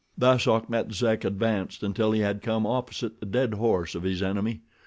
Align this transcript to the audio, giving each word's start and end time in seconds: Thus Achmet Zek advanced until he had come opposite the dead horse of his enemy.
Thus 0.17 0.47
Achmet 0.47 0.91
Zek 0.93 1.23
advanced 1.23 1.83
until 1.83 2.11
he 2.11 2.21
had 2.21 2.41
come 2.41 2.65
opposite 2.65 3.19
the 3.19 3.25
dead 3.27 3.53
horse 3.53 3.93
of 3.93 4.01
his 4.01 4.23
enemy. 4.23 4.61